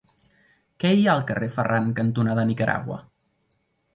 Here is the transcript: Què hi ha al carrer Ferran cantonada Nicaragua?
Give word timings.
Què 0.83 0.93
hi 0.99 1.03
ha 1.07 1.11
al 1.15 1.21
carrer 1.31 1.51
Ferran 1.57 1.91
cantonada 2.01 2.45
Nicaragua? 2.53 2.97